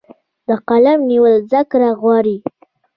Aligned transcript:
د 0.47 0.49
قلم 0.69 0.99
نیول 1.09 1.33
زده 1.45 1.61
کړه 1.71 1.89
غواړي. 1.99 2.37